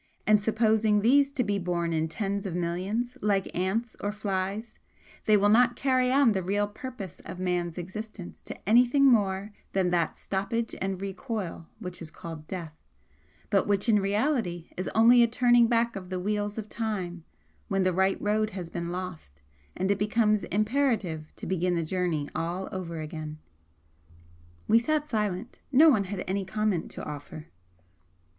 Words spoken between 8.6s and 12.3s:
anything more than that stoppage and recoil which is